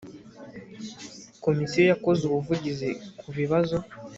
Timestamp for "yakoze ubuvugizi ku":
1.91-3.27